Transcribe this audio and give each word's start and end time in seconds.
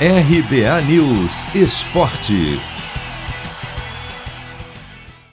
RBA 0.00 0.82
News 0.88 1.54
Esporte. 1.54 2.58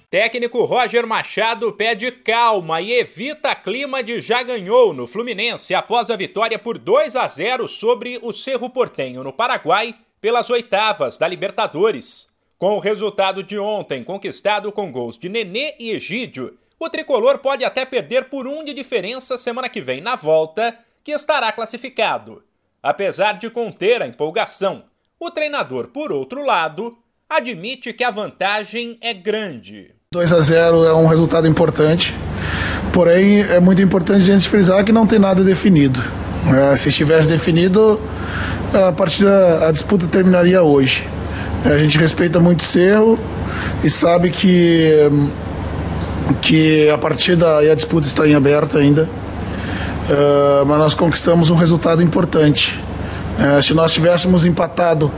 Técnico 0.08 0.64
Roger 0.66 1.08
Machado 1.08 1.74
pede 1.74 2.12
calma 2.12 2.80
e 2.80 2.94
evita 2.94 3.56
clima 3.56 4.04
de 4.04 4.22
já 4.22 4.44
ganhou 4.44 4.94
no 4.94 5.08
Fluminense 5.08 5.74
após 5.74 6.12
a 6.12 6.16
vitória 6.16 6.60
por 6.60 6.78
2 6.78 7.16
a 7.16 7.28
0 7.28 7.68
sobre 7.68 8.20
o 8.22 8.32
Cerro 8.32 8.70
Portenho 8.70 9.24
no 9.24 9.34
Paraguai 9.34 9.96
pelas 10.22 10.52
oitavas 10.52 11.18
da 11.18 11.28
Libertadores. 11.28 12.30
Com 12.60 12.76
o 12.76 12.80
resultado 12.80 13.42
de 13.42 13.58
ontem 13.58 14.04
conquistado 14.04 14.72
com 14.72 14.92
gols 14.92 15.18
de 15.18 15.28
Nenê 15.28 15.74
e 15.80 15.90
Egídio, 15.90 16.56
o 16.80 16.88
tricolor 16.88 17.40
pode 17.40 17.66
até 17.66 17.84
perder 17.84 18.26
por 18.26 18.46
um 18.46 18.64
de 18.64 18.76
diferença 18.76 19.40
semana 19.40 19.68
que 19.68 19.82
vem 19.82 20.02
na 20.02 20.16
volta, 20.16 20.78
que 21.04 21.14
estará 21.14 21.52
classificado. 21.52 22.44
Apesar 22.84 23.38
de 23.38 23.50
conter 23.50 24.02
a 24.02 24.08
empolgação, 24.08 24.84
o 25.20 25.30
treinador, 25.30 25.90
por 25.90 26.12
outro 26.12 26.44
lado, 26.44 26.98
admite 27.30 27.94
que 27.94 28.04
a 28.04 28.10
vantagem 28.10 28.98
é 29.02 29.14
grande. 29.14 29.94
2 30.12 30.34
a 30.34 30.42
0 30.42 30.86
é 30.86 30.94
um 30.94 31.06
resultado 31.06 31.48
importante, 31.48 32.14
porém 32.92 33.42
é 33.42 33.60
muito 33.60 33.82
importante 33.82 34.24
a 34.24 34.34
gente 34.34 34.50
frisar 34.50 34.84
que 34.84 34.92
não 34.92 35.06
tem 35.06 35.20
nada 35.20 35.44
definido. 35.44 36.02
É, 36.72 36.76
se 36.76 36.90
estivesse 36.90 37.28
definido, 37.30 38.02
a 38.74 38.92
partida, 38.92 39.68
a 39.68 39.72
disputa 39.72 40.08
terminaria 40.08 40.64
hoje. 40.64 41.08
A 41.64 41.78
gente 41.78 41.98
respeita 42.00 42.40
muito 42.40 42.62
o 42.62 42.64
Cerro 42.64 43.20
e 43.84 43.90
sabe 43.92 44.32
que, 44.32 44.90
que 46.42 46.90
a 46.90 46.98
partida 46.98 47.64
e 47.64 47.70
a 47.70 47.76
disputa 47.76 48.08
está 48.08 48.28
em 48.28 48.34
aberto 48.34 48.78
ainda. 48.78 49.08
Uh, 50.12 50.66
mas 50.66 50.78
nós 50.78 50.94
conquistamos 50.94 51.50
um 51.50 51.56
resultado 51.56 52.04
importante. 52.04 52.78
Uh, 53.40 53.62
se 53.62 53.74
nós 53.74 53.94
tivéssemos 53.94 54.46
empatado 54.46 55.12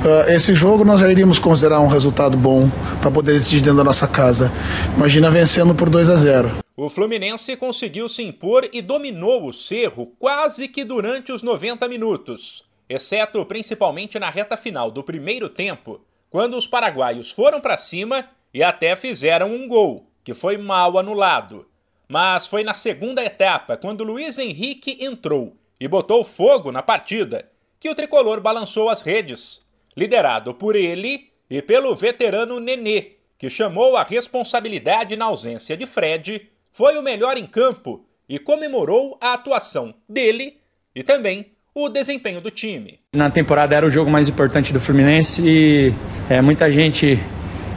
Uh, 0.00 0.30
esse 0.30 0.54
jogo 0.54 0.84
nós 0.84 1.00
já 1.00 1.10
iríamos 1.10 1.38
considerar 1.38 1.80
um 1.80 1.86
resultado 1.86 2.36
bom 2.36 2.70
para 3.00 3.10
poder 3.10 3.34
decidir 3.34 3.60
dentro 3.60 3.78
da 3.78 3.84
nossa 3.84 4.08
casa. 4.08 4.50
Imagina 4.96 5.30
vencendo 5.30 5.74
por 5.74 5.90
2 5.90 6.08
a 6.08 6.16
0. 6.16 6.50
O 6.76 6.88
Fluminense 6.88 7.54
conseguiu 7.56 8.08
se 8.08 8.22
impor 8.22 8.66
e 8.72 8.80
dominou 8.80 9.46
o 9.46 9.52
Cerro 9.52 10.06
quase 10.18 10.68
que 10.68 10.84
durante 10.84 11.32
os 11.32 11.42
90 11.42 11.86
minutos, 11.88 12.64
exceto 12.88 13.44
principalmente 13.44 14.18
na 14.18 14.30
reta 14.30 14.56
final 14.56 14.90
do 14.90 15.02
primeiro 15.02 15.50
tempo, 15.50 16.00
quando 16.30 16.56
os 16.56 16.66
paraguaios 16.66 17.30
foram 17.30 17.60
para 17.60 17.76
cima 17.76 18.24
e 18.54 18.62
até 18.62 18.96
fizeram 18.96 19.54
um 19.54 19.68
gol, 19.68 20.06
que 20.24 20.32
foi 20.32 20.56
mal 20.56 20.98
anulado. 20.98 21.66
Mas 22.10 22.48
foi 22.48 22.64
na 22.64 22.74
segunda 22.74 23.24
etapa, 23.24 23.76
quando 23.76 24.02
Luiz 24.02 24.36
Henrique 24.36 24.98
entrou 25.00 25.54
e 25.80 25.86
botou 25.86 26.24
fogo 26.24 26.72
na 26.72 26.82
partida, 26.82 27.48
que 27.78 27.88
o 27.88 27.94
tricolor 27.94 28.40
balançou 28.40 28.90
as 28.90 29.00
redes 29.00 29.60
liderado 29.96 30.52
por 30.52 30.74
ele 30.74 31.28
e 31.48 31.62
pelo 31.62 31.94
veterano 31.94 32.58
Nenê, 32.58 33.12
que 33.38 33.48
chamou 33.48 33.96
a 33.96 34.02
responsabilidade 34.02 35.16
na 35.16 35.26
ausência 35.26 35.76
de 35.76 35.86
Fred, 35.86 36.48
foi 36.72 36.98
o 36.98 37.02
melhor 37.02 37.36
em 37.36 37.46
campo 37.46 38.04
e 38.28 38.40
comemorou 38.40 39.16
a 39.20 39.34
atuação 39.34 39.94
dele 40.08 40.56
e 40.92 41.04
também 41.04 41.52
o 41.72 41.88
desempenho 41.88 42.40
do 42.40 42.50
time. 42.50 42.98
Na 43.14 43.30
temporada 43.30 43.76
era 43.76 43.86
o 43.86 43.90
jogo 43.90 44.10
mais 44.10 44.28
importante 44.28 44.72
do 44.72 44.80
Fluminense 44.80 45.48
e 45.48 45.94
é, 46.28 46.42
muita 46.42 46.72
gente 46.72 47.20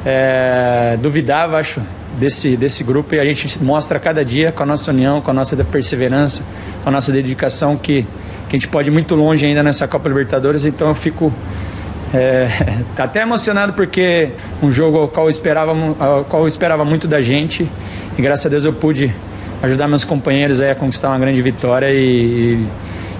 é, 0.03 0.97
duvidava, 1.00 1.59
acho, 1.59 1.80
desse, 2.19 2.56
desse 2.56 2.83
grupo 2.83 3.16
e 3.16 3.19
a 3.19 3.25
gente 3.25 3.61
mostra 3.61 4.00
cada 4.00 4.23
dia 4.23 4.52
com 4.52 4.64
a 4.64 4.66
nossa 4.66 4.92
união, 4.92 5.22
com 5.22 5.31
a 5.31 5.33
nossa 5.33 5.56
perseverança, 5.64 6.44
com 6.83 6.89
a 6.89 6.92
nossa 6.92 7.11
dedicação 7.11 7.75
que, 7.78 8.03
que 8.50 8.56
a 8.56 8.59
gente 8.59 8.67
pode 8.67 8.89
ir 8.89 8.92
muito 8.92 9.16
longe 9.16 9.45
ainda 9.45 9.64
nessa 9.64 9.88
Copa 9.88 10.08
Libertadores, 10.08 10.66
então 10.66 10.88
eu 10.89 10.95
fico 10.95 11.34
é, 12.14 12.47
até 12.97 13.22
emocionado 13.22 13.73
porque 13.73 14.30
um 14.61 14.72
jogo 14.72 14.97
ao 15.00 15.08
qual, 15.08 15.25
eu 15.25 15.30
esperava, 15.30 15.72
ao 16.00 16.23
qual 16.25 16.44
eu 16.44 16.47
esperava 16.47 16.86
muito 16.86 17.08
da 17.08 17.22
gente 17.22 17.68
e 18.18 18.22
graças 18.22 18.46
a 18.46 18.50
Deus 18.50 18.66
eu 18.66 18.73
pude 18.73 19.13
ajudar 19.62 19.88
meus 19.88 20.03
companheiros 20.03 20.59
a 20.62 20.75
conquistar 20.75 21.09
uma 21.09 21.19
grande 21.19 21.41
vitória 21.41 21.90
e, 21.90 21.97
e, 21.97 22.68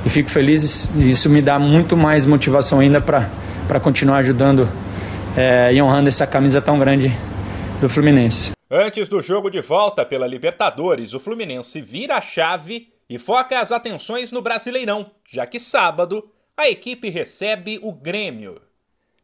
e 0.06 0.10
fico 0.10 0.30
feliz 0.30 0.90
isso 0.96 1.30
me 1.30 1.42
dá 1.42 1.58
muito 1.58 1.96
mais 1.96 2.26
motivação 2.26 2.80
ainda 2.80 3.02
para 3.02 3.80
continuar 3.80 4.18
ajudando 4.18 4.68
é, 5.36 5.74
e 5.74 5.82
honrando 5.82 6.10
essa 6.10 6.28
camisa 6.28 6.62
tão 6.62 6.78
grande 6.78 7.12
do 7.82 7.90
Fluminense. 7.90 8.52
Antes 8.76 9.08
do 9.08 9.22
jogo 9.22 9.52
de 9.52 9.62
volta 9.62 10.04
pela 10.04 10.26
Libertadores, 10.26 11.14
o 11.14 11.20
Fluminense 11.20 11.80
vira 11.80 12.16
a 12.16 12.22
chave 12.22 12.92
e 13.08 13.20
foca 13.20 13.60
as 13.60 13.72
atenções 13.72 14.32
no 14.32 14.42
Brasileirão, 14.42 15.12
já 15.30 15.46
que 15.46 15.60
sábado 15.60 16.28
a 16.58 16.68
equipe 16.68 17.08
recebe 17.08 17.80
o 17.84 17.94
Grêmio. 17.94 18.60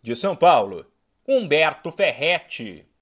De 0.04 0.16
São 0.16 0.36
Paulo, 0.36 0.86
Humberto 1.28 1.90
Ferretti. 1.90 2.86